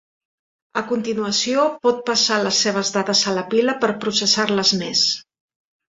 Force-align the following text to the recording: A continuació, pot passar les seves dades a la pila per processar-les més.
A 0.79 0.81
continuació, 0.91 1.65
pot 1.83 2.01
passar 2.09 2.39
les 2.47 2.63
seves 2.65 2.91
dades 2.97 3.23
a 3.33 3.37
la 3.39 3.47
pila 3.55 3.79
per 3.85 3.95
processar-les 4.07 4.73
més. 4.85 5.05